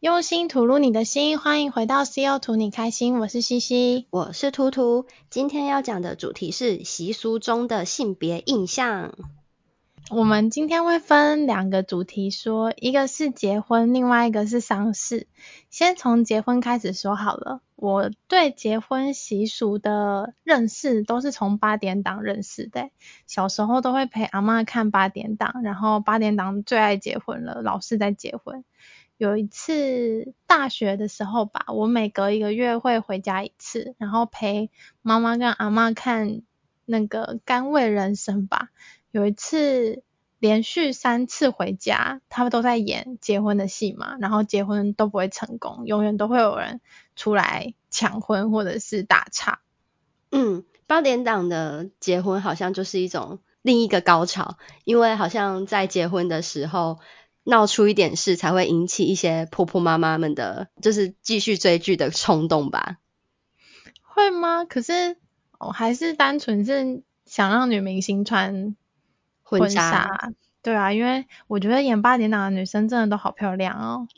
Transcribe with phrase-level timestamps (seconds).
[0.00, 2.38] 用心吐露你的心，欢迎回到 C.O.
[2.38, 5.06] 图你开心，我是西西，我是图图。
[5.28, 9.12] 今天要讲的主题是习俗中的性别印象。
[10.10, 15.26] 我们今天会分两个主题说，一个是结婚，另外一个是丧事。
[15.68, 17.60] 先从结婚开始说好了。
[17.74, 22.90] 我对结婚习俗的认识都是从八点档认识的。
[23.26, 28.64] 小时候都会陪阿妈看八点档，然后八点档最爱结婚了，老是在结婚。
[29.18, 34.70] 有一次大学的时候吧，我每隔一个月会回家一次，然后陪
[35.02, 36.42] 妈妈跟阿妈看
[36.84, 38.68] 那个《甘味人生》吧。
[39.10, 40.04] 有一次
[40.38, 46.80] 连续三次回家，他们都在演结婚的戏嘛，然后结婚都不会成功，永远都会有人
[47.16, 49.58] 出来抢婚或者是打岔。
[50.30, 57.00] 嗯，八点档的结婚好像就是一种另一个高潮，因为好像在结婚的时候。
[57.48, 62.98] 闹出一点事才会引起一些婆婆妈妈们的，就是继续追剧的冲动吧？
[64.02, 64.66] 会吗？
[64.66, 65.16] 可是
[65.58, 68.76] 我还是单纯是想让女明星穿
[69.42, 70.06] 婚纱。
[70.20, 70.36] 婚。
[70.60, 74.08] 对啊，因为我觉得演八点档的女生真的都好漂亮哦。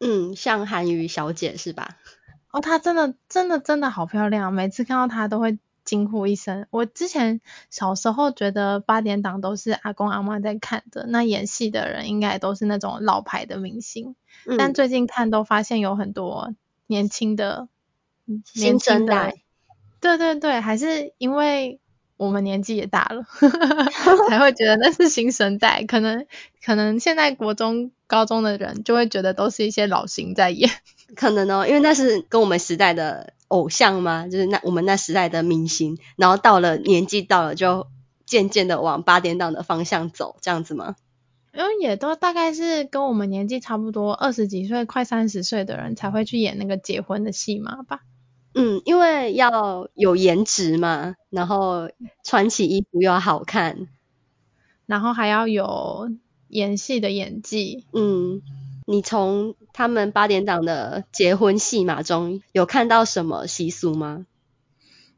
[0.00, 1.98] 嗯，像韩瑜小姐是吧？
[2.50, 5.58] 哦，她真的真的真的好漂亮，每次看到她都会。
[5.88, 6.66] 惊呼一声！
[6.68, 14.14] 我之前小时候觉得八点档都是阿公阿嬷在看的，那演戏的人应该都是那种老牌的明星。
[14.44, 16.54] 嗯、但最近看都发现有很多
[16.86, 17.68] 年轻的，
[18.44, 19.36] 新生代。
[19.98, 21.80] 对对对，还是因为
[22.18, 23.24] 我们年纪也大了，
[24.28, 25.84] 才会觉得那是新生代。
[25.84, 26.26] 可能
[26.62, 30.70] 可能现在国中高中的人就会觉得都是一些老星在演。
[31.16, 33.32] 可能哦，因为那是跟我们时代的。
[33.48, 34.28] 偶像吗？
[34.28, 37.86] 就是那我们那时代的明星，然后到了年纪到了，就
[38.24, 40.96] 渐渐的往八点档的方向走，这样子吗？
[41.54, 48.02] 因为也都大概是跟我们年纪差不多，二十几岁、快三十岁的人才会去演那个结婚的戏嘛吧？
[48.54, 51.90] 嗯，因为要有颜值嘛，然后
[52.22, 53.88] 穿起衣服又要好看，
[54.86, 56.10] 然后还要有
[56.48, 57.86] 演戏的演技。
[57.92, 58.42] 嗯。
[58.90, 64.24] 你从他们八点档的结婚戏码中有看到什么习俗吗？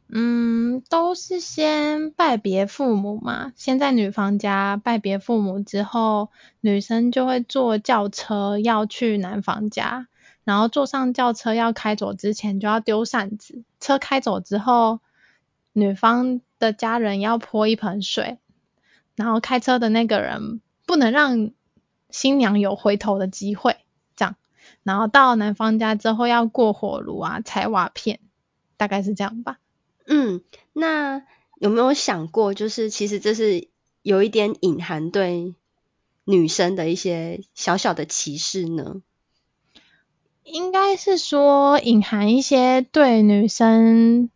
[0.08, 10.08] 嗯，都是先拜别父母嘛，先在女方家拜别父母之后，女生就会坐轿车要去男方家，
[10.42, 14.98] 然后坐上轿车要开走之前就要丢扇子，车开走之后，
[15.72, 18.38] 女方的家人要泼一盆水，
[19.14, 21.52] 然后开车的那个人不能让。
[22.10, 23.76] 新娘有回头的机会，
[24.16, 24.36] 这样，
[24.82, 28.20] 然后到男方家之后要过火炉啊，踩瓦片，
[28.76, 29.58] 大概是这样吧。
[30.06, 31.22] 嗯，那
[31.56, 33.68] 有没有想过，就是其实这是
[34.02, 35.54] 有一点隐含对
[36.24, 39.02] 女生的一些小小的歧视呢？
[40.42, 44.30] 应该是说隐含一些对女生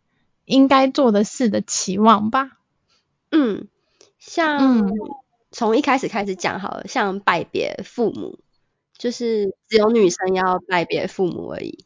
[0.45, 2.57] 应该做的事的期望吧。
[3.31, 3.67] 嗯，
[4.19, 4.57] 像。
[4.57, 4.93] 嗯
[5.55, 8.39] 从一开始开始讲好了，像拜别父母，
[8.97, 11.85] 就是只有女生要拜别父母而已，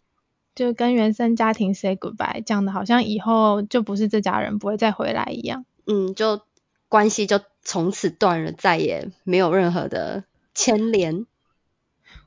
[0.56, 5.66] 就跟原生家庭 say goodbye，讲的好像以后就不是这家人，不会再回来一样。
[5.86, 6.42] 嗯，就
[6.88, 10.24] 关系就从此断了，再也没有任何的
[10.56, 11.28] 牵连。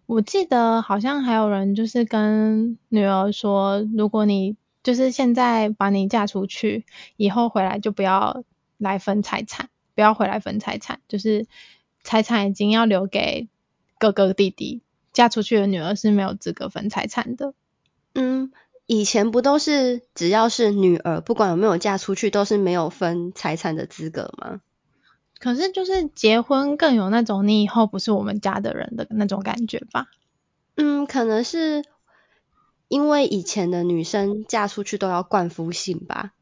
[0.07, 6.85] 我记得好像还有人就是跟女儿说，如果你就是现在把你嫁出去，
[7.17, 8.45] 以后回来就不要
[8.79, 9.71] 来分财产。
[9.95, 11.47] 不要回来分财产，就是
[12.03, 13.49] 财产已经要留给
[13.99, 14.83] 哥哥弟弟，
[15.13, 17.55] 嫁出去的女儿是没有资格分财产的。
[18.15, 18.53] 嗯，
[18.87, 24.61] 以前不都是只要是女儿，不管有没有嫁出去，都是没有分财产的资格吗？
[25.39, 30.09] 可是就是结婚更有那种你以后不是我们家的人的那种感觉吧？
[30.77, 31.85] 嗯，可能是
[32.89, 36.33] 因为以前的女生嫁出去都要冠夫姓吧，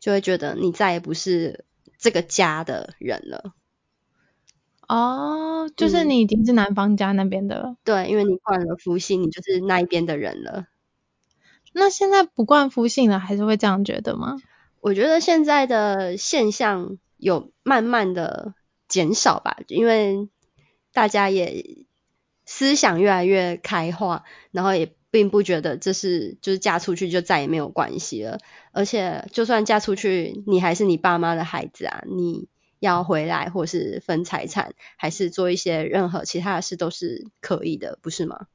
[0.00, 1.64] 就会觉得你再也不是。
[1.98, 3.52] 这个家的人了，
[4.88, 7.70] 哦，就是你已经是男方家那边的了。
[7.70, 10.66] 嗯，对，因为你冠了夫姓，你就是那一边的人了。
[11.72, 14.36] 那现在不冠夫姓了，还是会这样觉得吗？
[14.80, 18.54] 我觉得现在的现象有慢慢的
[18.86, 20.28] 减少吧，因为
[20.92, 21.84] 大家也
[22.46, 24.94] 思想越来越开化，然后也。
[25.10, 28.38] 并不觉得这是就是嫁出去就再也没有关系了，
[28.72, 38.46] 而且就算嫁出去，你还是你爸妈的孩子啊，你要回来或是分财产，还是做一些任何其他的事都是可以的，不是吗？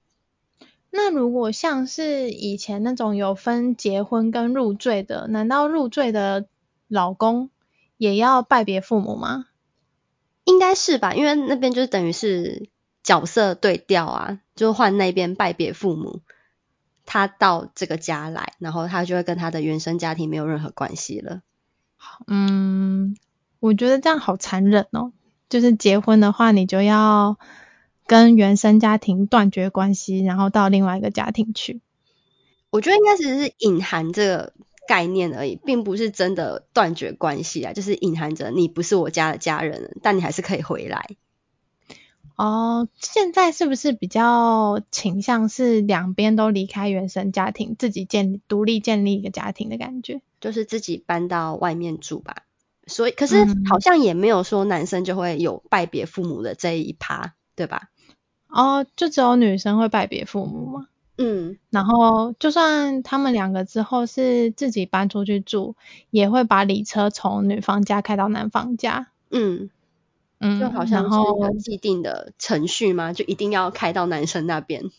[0.91, 6.45] 那如果像是以前那种有分结婚跟入赘的，难道入赘的
[6.87, 7.49] 老公
[7.97, 9.47] 也要拜别父母吗？
[10.43, 12.69] 应该是吧，因为那边就等于是
[13.01, 16.21] 角色对调啊，就换那边拜别父母，
[17.13, 21.43] 他到这个家来，然后他就会跟他的原生家庭没有任何关系了。
[22.25, 23.15] 嗯，
[23.59, 25.11] 我觉得这样好残忍哦。
[25.47, 27.37] 就是结婚的话，你就要
[28.07, 31.81] 跟原生家庭断绝关系，然后到另外一个家庭去。
[32.71, 34.53] 我觉得应该只是隐含这个
[34.87, 41.09] 概念而已，并不是真的断绝关系啊，就是隐含着你不是我家的家人，但你还是可以回来。
[42.35, 50.21] 哦，现在是不是比较倾向是两边都离开原生家庭，自己建独立建立一个家庭的感觉？
[50.41, 52.43] 就是自己搬到外面住吧。
[52.87, 53.35] 所以，可是
[53.69, 57.89] 好像也没有说男生就会有拜别父母的这一趴，对吧？
[58.49, 60.87] 哦，就只有女生会拜别父母吗？
[61.17, 65.75] 嗯，然后就算他们两个之后是自己搬出去住，
[66.09, 69.07] 也会把礼车从女方家开到男方家。
[69.29, 69.69] 嗯
[70.43, 74.91] 嗯，就好像是既定的程序嘛，就一定要开到男生那边。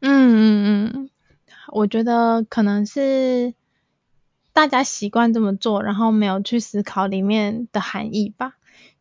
[0.00, 1.10] 嗯嗯嗯，
[1.68, 3.54] 我觉得可能是
[4.52, 8.54] 大家习惯这么做，然后没有去思考里面的含义吧。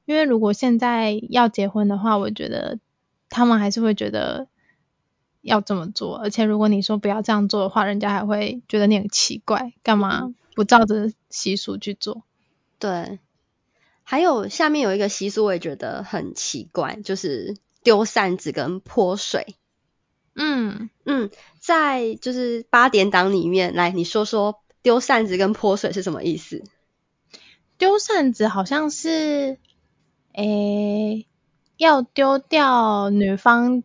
[0.06, 2.80] 因为如果现在要结婚的话，我觉得
[3.30, 4.48] 他们还是会觉得。
[5.44, 12.22] 要这么做，而且如果你说不要这样做的话，人家还会觉得你很奇怪，干嘛不照着习俗去做？
[12.78, 13.18] 对，
[14.12, 19.56] 还有下面有一个习俗，我也觉得很奇怪，就是丢扇子跟泼水。
[20.36, 21.30] 嗯嗯，
[21.62, 26.62] 在就是八点档里面，来你说说丢扇子跟泼水是什么意思？
[27.78, 29.58] 丢扇子好像是，
[30.34, 31.25] 诶，
[31.78, 33.81] 要丢掉女方。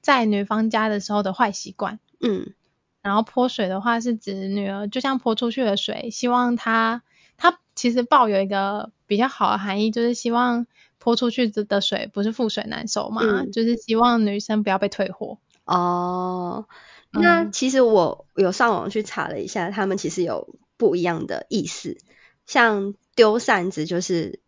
[0.00, 2.54] 在女方家的时候的坏习惯，嗯，
[3.02, 7.02] 然后泼水的话是指女儿就像泼出去的水，希望她，
[7.36, 10.66] 她其实抱有一个比较好的含义，就是希望
[10.98, 15.38] 泼出去的水不是覆水难收嘛，嗯，就是希望女生不要被退货。
[15.64, 16.66] 哦，
[17.10, 21.98] 那其实我有上网去查了一下，他们其实有不一样的意思，
[22.46, 24.40] 像丢扇子就是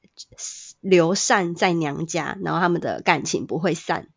[0.81, 4.09] 留扇在娘家，然后他们的感情不会散。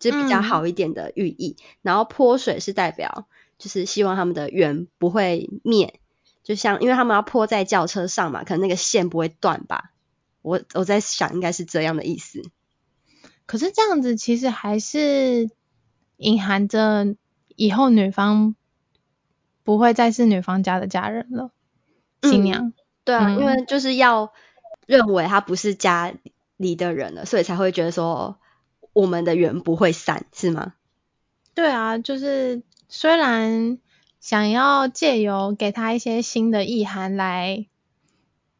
[0.00, 3.26] 是比较好一点的寓意，嗯、然后泼水是代表
[3.56, 5.98] 就是希望他们的缘不会灭，
[6.44, 9.90] 就像因为他们要泼在轿车上嘛，可能那个线不会断吧。
[10.42, 12.42] 我我在想应该是这样的意思。
[13.46, 15.50] 可是这样子其实还是
[16.16, 17.16] 隐含着
[17.56, 18.54] 以后女方
[19.64, 21.50] 不会再是女方家的家人了，
[22.22, 22.66] 新娘。
[22.66, 24.32] 嗯、对啊、嗯，因为就是要
[24.86, 26.14] 认为他不是家
[26.56, 28.38] 里的人了，所以才会觉得说。
[28.92, 30.74] 我们的缘不会散，是吗？
[31.52, 33.80] 对啊，就是虽然
[34.24, 37.66] 想要借由给他一些新的意涵来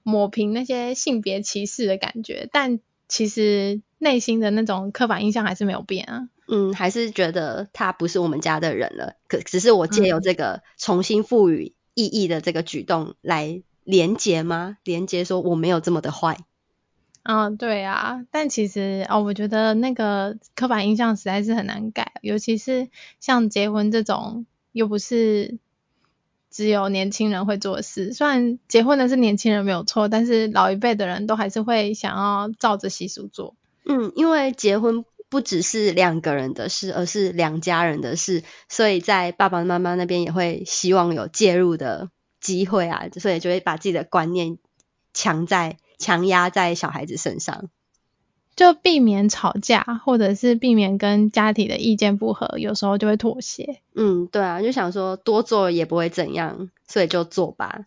[0.02, 6.28] 抹平那些性别歧视的感觉，但其实内心的那种刻板印象还是没有变啊。
[6.49, 9.14] 嗯，还是觉得他不是我们家的人了。
[9.26, 14.76] 可只是我借由这个重新赋予意义的这个举动来连接吗？
[14.84, 16.37] 连接说我没有这么的坏。
[17.22, 24.44] 嗯，对啊，但其实哦，我觉得那个刻板印象实在是很难改，尤其是像结婚这种，
[24.75, 25.56] 又不是
[26.50, 28.12] 只有年轻人会做事。
[28.12, 33.56] 虽然结婚的是年轻人没有错，但是老一辈的人都还是会想要照着习俗做。
[33.87, 44.59] 嗯，因为结婚不只是两个人的事，而是两家人的事，所以在爸爸妈妈那边也会希望有介入的机会啊，所以就会把自己的观念
[45.14, 45.78] 强在。
[45.97, 47.71] 强压在小孩子身上，
[48.56, 53.80] 就避免吵架，或者是避免跟家庭的意见不合，有时候就会妥协。
[53.94, 57.80] 嗯，对啊，就想说多做也不会怎样，所以就做吧。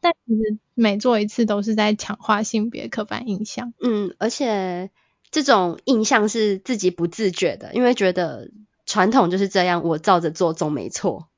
[0.00, 3.72] 但其实每做一次都是在强化性别刻板印象。
[3.80, 4.90] 嗯，而且
[5.30, 8.50] 这种印象是自己不自觉的，因为觉得
[8.86, 11.28] 传统就是这样，我照着做总没错。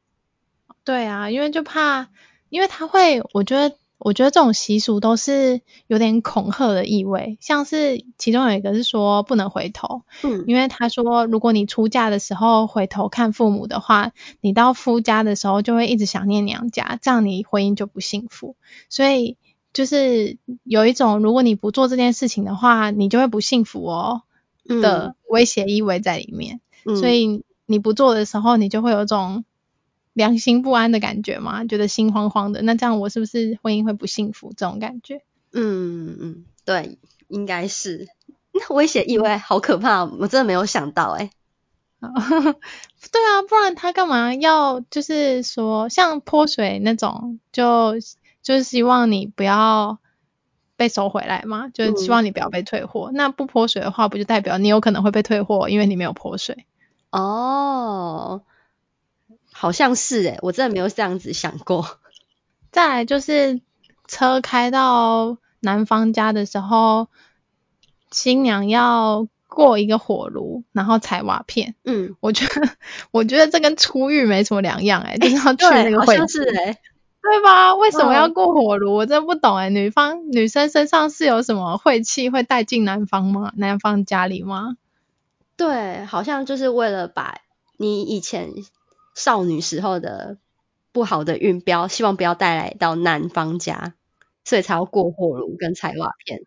[0.85, 2.09] 对啊，因为就怕，
[2.49, 3.77] 因为他会，我觉得。
[4.01, 18.57] 我觉得这种习俗都是有点恐吓的意味，像是其中有一个是说不能回头，嗯，因为他说如果你出嫁的时候回头看父母的话，你到夫家的时候就会一直想念娘家，这样你婚姻就不幸福。
[18.89, 19.37] 所以
[19.75, 24.23] 就是有一种如果你不做这件事情的话，你就会不幸福哦
[24.65, 26.61] 的威胁意味在里面。
[26.87, 29.45] 嗯，所以你不做的时候，你就会有一种。
[30.13, 31.65] 良心不安的感觉吗？
[31.65, 34.53] 觉得心慌慌的，那这样我是不是婚姻会不幸福？
[34.57, 36.99] 这种感觉，嗯嗯，对，
[37.29, 38.09] 应该是。
[38.53, 41.31] 那危险意外好可怕，我真的没有想到哎。
[42.01, 47.95] 对啊，不然他干嘛要就是说像泼水那种，就
[48.43, 49.99] 就是希望你不要
[50.77, 53.11] 被收回来嘛，就是希望你不要被退货。
[53.13, 56.65] 嗯、那不泼水的话，不就代表你有可能会被退货，因为你没有泼水。
[57.11, 58.43] 哦，
[59.61, 61.99] 好像是诶，我真的没有这样子想过。
[62.73, 63.61] 再来就是
[64.09, 67.09] 车开到男方家的时候，
[68.11, 71.75] 新娘要过一个火炉，然后踩瓦片。
[71.85, 72.71] 嗯，我觉得
[73.13, 76.07] 我觉得这跟出狱没什么两样诶，就是要去那个会。
[76.07, 76.79] 好像是诶。
[77.23, 77.75] 对吧？
[77.77, 78.95] 为什么要过火炉？
[78.95, 83.53] 我真的不懂诶，女方女生身上是有什么晦气会带进男方吗？
[83.57, 84.79] 男方家里吗？
[85.59, 87.43] 对，好像就是为了把
[87.77, 88.55] 你以前
[89.15, 90.39] 少女时候的
[90.93, 93.95] 不好的运标，希望不要带来到男方家，
[94.45, 96.43] 所以才要过火炉跟踩瓦片。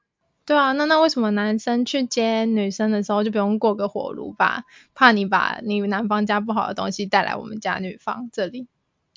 [0.46, 4.66] 对啊，那那为什么男生去接女生的时候就不用过个火炉吧？
[4.94, 8.68] 怕你把你男方家不好的东西带来我们家女方这里。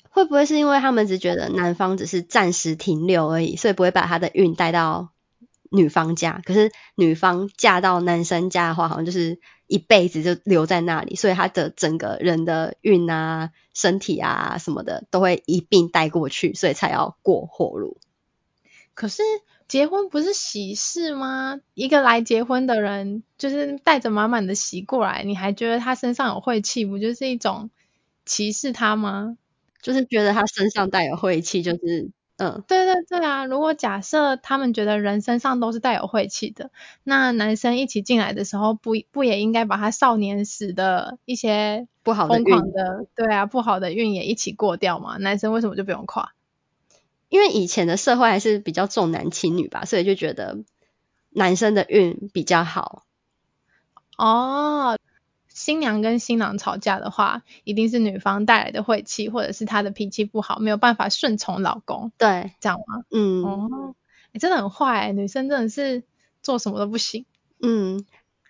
[0.09, 5.09] 会不会是因为他们只觉得男方只是暂时停留而已，所以不会把他的运带到
[5.71, 6.41] 女方家？
[6.45, 17.97] 可是女方嫁到男生家的话，好像就是一辈子就留在那里，所以他的整个人的运啊、身体啊什么的都会一并带过去，所以才要过火炉。
[18.93, 19.21] 可是
[19.67, 21.59] 结婚不是喜事吗？
[21.73, 27.69] 一个来结婚的人就是带着满满的喜过来，你还觉得他身上有晦气，不就是一种
[28.25, 29.37] 歧视他吗？
[29.81, 32.09] 就是觉得他身上带有晦气，就是
[32.39, 33.45] 嗯，对对对啊。
[33.45, 36.69] 如果假设他们觉得人身上都是带有晦气的，
[37.03, 45.17] 那男生一起进来的时候不，不不也应该把他少年时的一些不好的疯狂的，对啊，不好的运也一起过掉嘛？
[45.17, 46.33] 男生为什么就不用跨？
[47.29, 50.59] 因为以前的社会还是比较重男轻女吧，所以就觉得
[51.31, 53.03] 男生的运比较好。
[54.17, 54.96] 哦。
[55.57, 62.11] 新娘跟新郎吵架的话，一定是女方带来的晦气，或者是她的脾气不好，没有办法顺从老公。
[62.19, 63.03] 对，这样吗？
[63.09, 63.43] 嗯。
[63.43, 63.95] 哦，
[64.31, 66.03] 你真的很坏，女生真的是
[66.43, 67.25] 做什么都不行。
[67.59, 68.05] 嗯，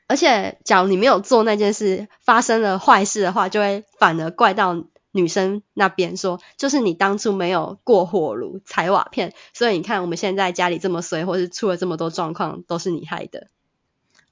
[0.08, 13.48] 而且假如你没有做那件事，发生了坏事的话，就会反而怪到女生那边，说就是你当初没有过火炉、踩瓦片，所以你看我们现在家里这么衰，或是出了这么多状况，都是你害的。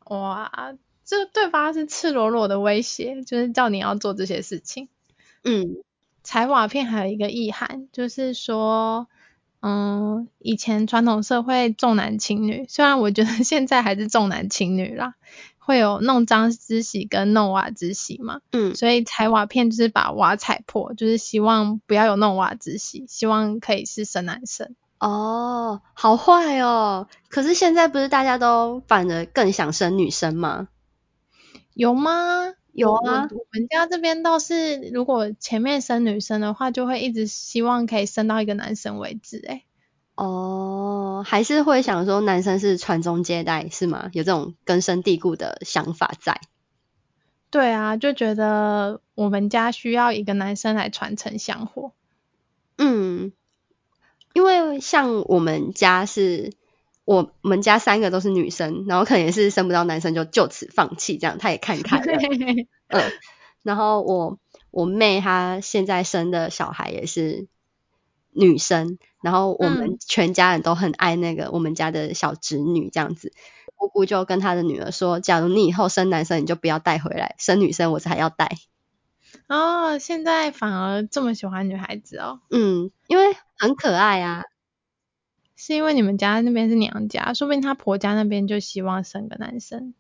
[0.10, 0.76] 哇。
[1.06, 4.90] 这对方是赤裸裸的威胁，就是叫你要做这些事情。
[5.44, 5.78] 嗯，
[6.24, 9.08] 踩瓦片还有一个意涵，就是说，
[9.62, 15.14] 嗯，以前传统社会重男轻女，虽然我觉得现在还是重男轻女啦，
[15.60, 18.42] 会有弄脏之喜跟弄瓦之喜嘛。
[18.52, 24.76] 嗯，所以踩瓦片就是把瓦踩破，就是希望不要有弄瓦之喜，希望可以是生男生。
[24.98, 27.08] 哦，好坏哦！
[27.30, 30.70] 可是现在不是大家都反而更想生女生吗？
[31.76, 32.54] 有吗？
[32.72, 39.38] 有啊，我们家这边倒是，如果前面生女生的话，就会一直希望可以生到一个男生为止。
[39.40, 39.64] 诶
[40.16, 44.10] 哦，还是会想说男生是传宗接代是吗？
[44.14, 46.40] 有这种根深蒂固的想法在。
[47.52, 51.92] 对啊，就觉得我们家需要一个男生来传承香火。
[52.78, 53.34] 嗯，
[54.34, 56.54] 因为像我们家是。
[57.06, 62.04] 我们家三个都是女生，然后可能也是生不到男生，就就此放弃这样，他也看开了。
[62.90, 63.02] 嗯，
[63.64, 64.40] 然后我
[64.72, 67.48] 我妹她现在生的小孩也是
[68.32, 73.32] 女生，然后我们全家人都很爱那个我们家的小侄女这样子。
[73.76, 78.58] 姑姑就跟她的女儿说，假如你以后生男生，你就不要带回来，生女生我才要带。
[79.48, 82.40] 哦，现在反而这么喜欢女孩子哦。
[82.50, 84.44] 嗯，因为很可爱啊。
[85.56, 89.94] 是因为你们家那边是娘家，说不定她婆家那边就希望生个男生。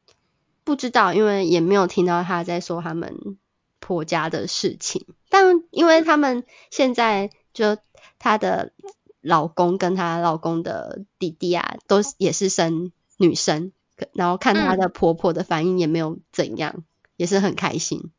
[0.63, 3.37] 不知道，因为也没有听到她在说他们
[3.79, 5.05] 婆家的事情。
[5.29, 7.77] 但因为他们现在就
[8.19, 8.73] 她的
[9.21, 13.71] 老公跟她老公的弟弟啊，都也是生女生，
[14.13, 16.83] 然后看她的婆婆的反应也没有怎样，嗯、
[17.15, 18.11] 也是很开心。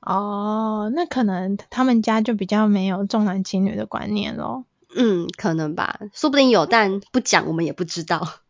[0.00, 4.64] 哦，那可能他们家就比较没有重男轻女的观念咯。
[4.96, 8.40] 嗯，可能吧，说不定有，但不讲我们也不知道。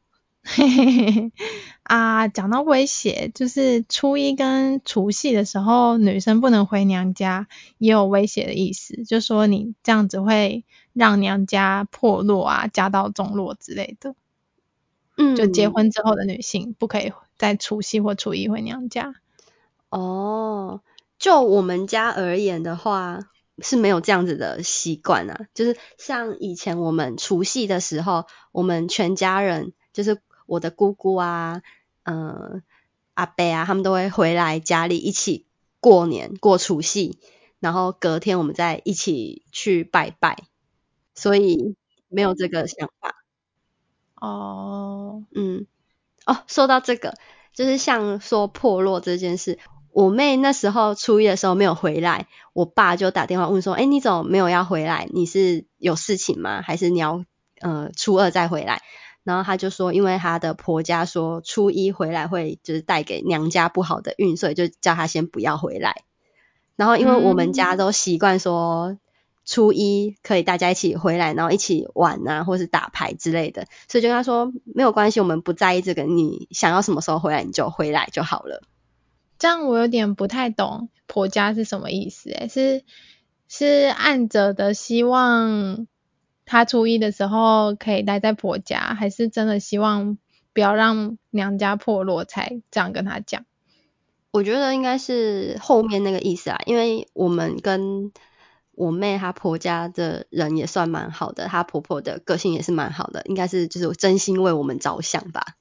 [0.47, 1.33] 嘿嘿嘿，
[1.85, 7.49] 啊，讲到威胁，就是初一跟除夕的时候，女生不能回娘家，
[7.79, 14.15] 也有威胁的意思，就说你这样子会让娘家破落啊，家道中落之类的。
[15.17, 19.15] 嗯，就结婚之后的女性不可以在除夕或初一回娘家。
[19.89, 20.83] 哦，
[21.19, 23.21] 就我们家而言的话。
[23.59, 31.63] 是没有这样子的习惯啊，就是像以前我们除夕的时候，我们全家人，就是我的姑姑啊，
[32.03, 32.63] 嗯、呃，
[33.15, 35.47] 阿伯啊，他们都会回来家里一起
[35.81, 37.19] 过年过除夕，
[37.61, 40.45] 然后隔天我们再一起去拜拜，
[41.15, 41.77] 所以
[42.09, 43.23] 没有这个想法。
[44.17, 45.67] 哦，嗯，
[46.27, 47.15] 哦，说到这个，
[47.53, 49.59] 就是像说破落这件事，
[49.95, 55.09] 我妹那时候初一的时候没有回来，我爸就打电话问说，哎，你怎么没有要回来？
[55.13, 56.63] 你是有事情吗？
[56.63, 57.25] 还是你要
[57.61, 58.83] 呃初二再回来？
[59.23, 66.03] 然后他就说，因为他的婆家说初一回来会就是带给娘家不好的运，所以就叫他先不要回来。
[66.75, 68.99] 然后因为我们家都习惯说
[69.47, 78.61] 初一可以大家一起回来，然后一起玩啊，或是打牌之类的，所以就跟他说没有关系，我们不在意这个，你想要什么时候回来你就回来就好了。
[79.39, 82.85] 这样我有点不太懂婆家是什么意思，诶，是
[83.49, 85.87] 是按着的希望。
[86.47, 90.19] 他初一的时候可以待在婆家，还是真的希望
[90.53, 93.47] 不要让娘家破落才这样跟他讲？
[94.31, 98.13] 我觉得应该是后面那个意思啊，因为我们跟
[98.73, 105.57] 我妹她婆家的人也算蛮好的，她婆婆的个性也是蛮好的，应该是就是真心为我们着想吧。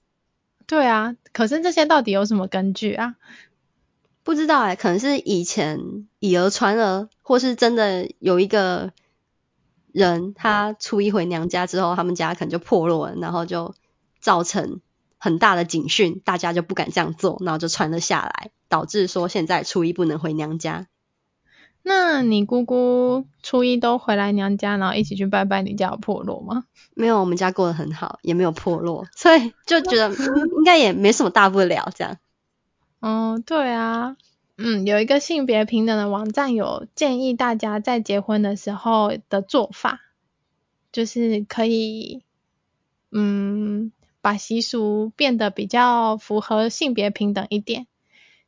[0.67, 3.15] 对啊，可是这些到底有什么根据啊？
[4.23, 8.91] 不知道哎、欸，可能是以前以讹传讹，或是真的有一个。
[9.93, 13.75] 人他初一回娘家之后，他们家可能就破落了，然后就
[14.19, 14.81] 造成
[15.19, 20.87] 很大的警讯，大家就不敢这样做，然后就传了下来，导致说现在初一不能回娘家。
[21.83, 26.63] 那你姑姑初一都回来娘家，然后一起去拜拜，你家有破落吗？
[26.95, 30.09] 没有，我们家过得很好，也没有破落，所以就觉得
[30.57, 32.17] 应该也没什么大不了这样。
[33.03, 34.15] 哦，对啊。
[34.55, 39.99] 嗯，有一个性别平等的网站有建议大家在结婚的时候的做法，
[40.93, 42.23] 就是可以，
[43.11, 43.91] 嗯，
[44.21, 47.87] 把习俗变得比较符合性别平等一点，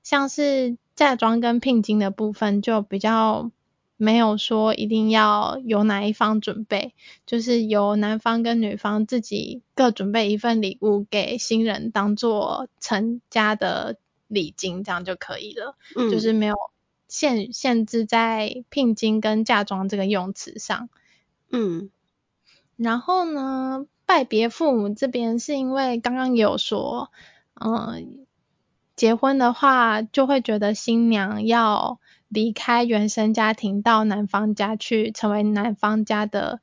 [0.03, 3.51] 像是嫁妆跟聘金的部分就比较
[3.97, 6.93] 没有说一定要由哪一方准备，
[7.25, 13.97] 就是由男方跟女方自己各准备一份礼物给新人当做成家的。
[14.27, 16.55] 礼金这样就可以了，嗯，就是没有
[17.07, 20.89] 限限制在聘金跟嫁妆这个用词上，
[21.51, 21.91] 嗯，
[22.75, 27.11] 然后呢，拜别父母这边是因为刚刚有说，
[27.53, 28.25] 嗯，
[28.95, 36.59] 结婚的话就会觉得新娘要离开原生家庭到男方家去，成为男方家的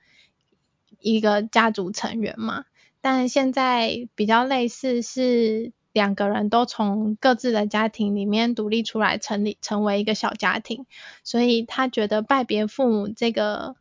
[0.98, 2.64] 一个家族成员嘛，
[3.00, 5.72] 但现在比较类似是。
[5.92, 10.86] 两个人都从各自的家庭里面独立出来，成立成为一个小家庭，
[11.22, 13.76] 所以他觉得拜别父母这个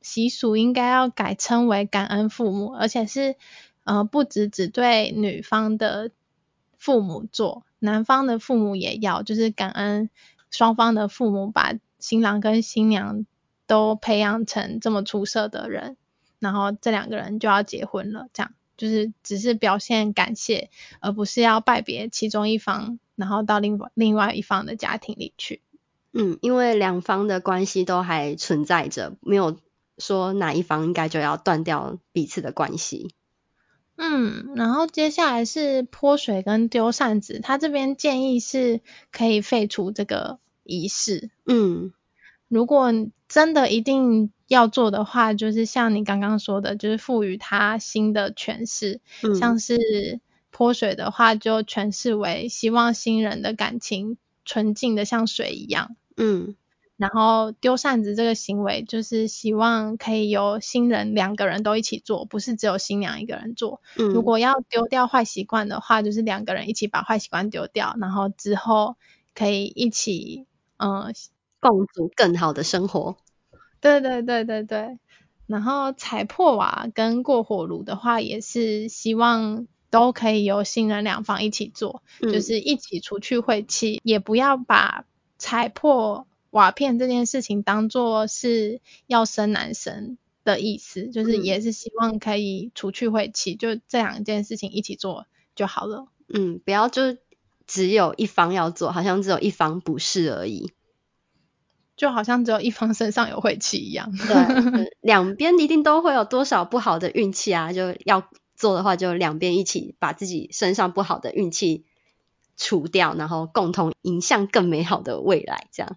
[0.00, 3.36] 习俗应该要改称为感恩父母，而且是
[3.84, 6.10] 呃不只只对女方的
[6.76, 10.10] 父母做，男方的父母也要，就是感恩
[10.50, 13.24] 双方的父母把新郎跟新娘
[13.68, 15.96] 都培养成这么出色的人，
[16.40, 18.52] 然后这两个人就要结婚了，这样。
[18.82, 20.68] 就是只是表现感谢，
[20.98, 25.60] 而不是要拜别其中一方，然后到另外另外一方的家庭里去。
[26.12, 29.56] 嗯，因为两方的关系都还存在着，没有
[29.98, 33.14] 说哪一方应该就要断掉彼此的关系。
[33.94, 38.80] 嗯，然后接下来是泼水跟丢扇子，他这边建议是
[39.12, 41.30] 可以废除这个仪式。
[41.46, 41.92] 嗯，
[42.52, 42.92] 如果
[43.26, 44.30] 真的一定。
[44.48, 49.00] 要做的话，就是像你刚刚说的，就是赋予它新的诠释。
[49.22, 55.96] 嗯，像是泼水的话，就诠释为希望新人的感情纯净的像水一样。
[56.18, 56.54] 嗯，
[56.98, 63.80] 然后丢扇子这个行为，就是希望可以由新人两个人都一起做，不是只有新娘一个人做。
[63.96, 68.96] 嗯，如果要丢掉坏习惯的话，就是两个人一起把坏习惯丢掉，然后之后
[69.34, 71.14] 可以一起嗯
[71.62, 73.16] 共组更好的生活。
[73.80, 74.98] 对对对对对，
[75.46, 85.04] 然后踩破瓦跟过火炉的话，也是希望都可以由新人两方一起做，嗯，就是一起除去晦气，也不要把
[85.38, 96.06] 踩破瓦片这件事情当做是要生男生的意思，就是也是希望可以除去晦气，就这两件事情一起做就好了。
[96.28, 97.16] 嗯，不要就
[97.66, 100.72] 只有一方要做，好像只有一方不是而已。
[102.02, 111.84] 就好像只有一方身上有晦气一样，对，两边一定都会有多少不好的运气啊，就要做的话，就两边一起把自己身上不好的运气
[112.56, 115.96] 除掉，然后共同迎向更美好的未来，这样。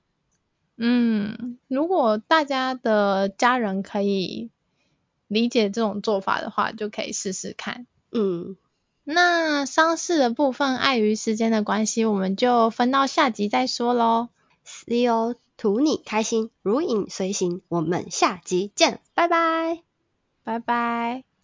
[0.78, 4.52] 嗯，如果大家的家人可以
[5.28, 7.88] 理解这种做法的话，就可以试试看。
[8.12, 8.58] 嗯，
[9.04, 14.30] 那丧事的部分，碍于时间的关系，我们就分到下集再说喽。
[14.68, 15.36] See you.
[15.58, 17.62] 图你开心，如影随形。
[17.68, 19.82] 我们下集见，拜拜，
[20.44, 21.35] 拜拜。